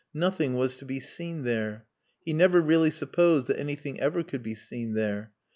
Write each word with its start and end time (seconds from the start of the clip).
Nothing 0.15 0.55
was 0.55 0.77
to 0.77 0.85
be 0.85 0.99
seen 0.99 1.43
there. 1.43 1.85
He 2.25 2.33
never 2.33 2.59
really 2.59 2.89
supposed 2.89 3.45
that 3.49 3.59
anything 3.59 3.99
ever 4.01 4.23
could 4.23 4.41
be 4.41 4.55
seen 4.55 4.95
there. 4.95 5.31